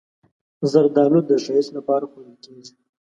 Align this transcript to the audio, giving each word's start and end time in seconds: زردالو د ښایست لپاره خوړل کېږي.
زردالو 0.71 1.19
د 1.29 1.31
ښایست 1.43 1.71
لپاره 1.77 2.05
خوړل 2.11 2.37
کېږي. 2.45 2.73